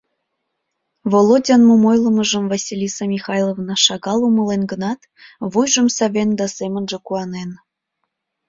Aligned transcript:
Володян 1.11 1.61
мом 1.67 1.83
ойлымыжым 1.91 2.45
Василиса 2.53 3.03
Михайловна 3.15 3.75
шагал 3.85 4.19
умылен 4.27 4.63
гынат, 4.71 4.99
вуйжым 5.51 5.87
савен 5.97 6.29
да 6.39 6.45
семынже 6.57 6.97
куанен. 7.05 7.49